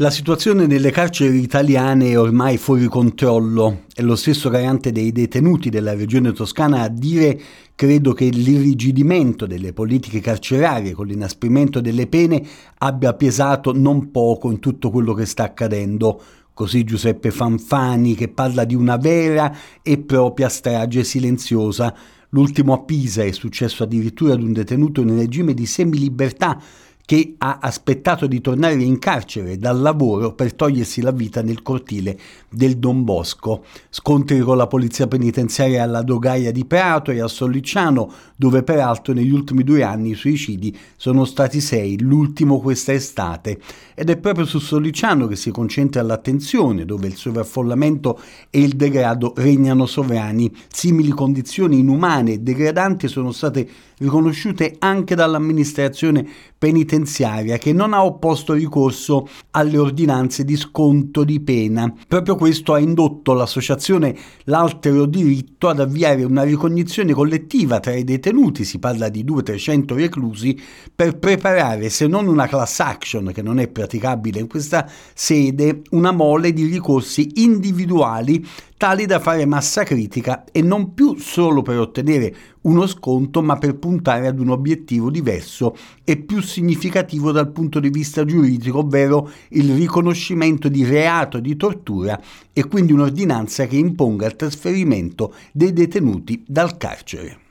[0.00, 3.82] La situazione nelle carceri italiane è ormai fuori controllo.
[3.94, 7.38] È lo stesso garante dei detenuti della regione toscana a dire
[7.74, 12.42] credo che l'irrigidimento delle politiche carcerarie con l'inasprimento delle pene
[12.78, 16.18] abbia pesato non poco in tutto quello che sta accadendo.
[16.54, 21.94] Così Giuseppe Fanfani che parla di una vera e propria strage silenziosa.
[22.30, 26.58] L'ultimo a Pisa è successo addirittura ad un detenuto in regime di semilibertà
[27.10, 32.16] che ha aspettato di tornare in carcere dal lavoro per togliersi la vita nel cortile
[32.48, 33.64] del Don Bosco.
[33.88, 39.32] Scontri con la polizia penitenziaria alla Dogaia di Prato e a Solliciano, dove peraltro negli
[39.32, 43.58] ultimi due anni i suicidi sono stati sei, l'ultimo questa estate.
[43.96, 48.20] Ed è proprio su Solliciano che si concentra l'attenzione, dove il sovraffollamento
[48.50, 50.54] e il degrado regnano sovrani.
[50.68, 53.68] Simili condizioni inumane e degradanti sono state
[53.98, 56.26] riconosciute anche dall'amministrazione
[56.60, 61.90] penitenziaria che non ha opposto ricorso alle ordinanze di sconto di pena.
[62.06, 68.64] Proprio questo ha indotto l'associazione L'Altero Diritto ad avviare una ricognizione collettiva tra i detenuti,
[68.64, 70.60] si parla di 200-300 reclusi,
[70.94, 76.12] per preparare, se non una class action che non è praticabile in questa sede, una
[76.12, 78.46] mole di ricorsi individuali
[78.80, 83.76] tali da fare massa critica e non più solo per ottenere uno sconto, ma per
[83.76, 89.74] puntare ad un obiettivo diverso e più significativo dal punto di vista giuridico, ovvero il
[89.74, 92.18] riconoscimento di reato di tortura
[92.54, 97.48] e quindi un'ordinanza che imponga il trasferimento dei detenuti dal carcere.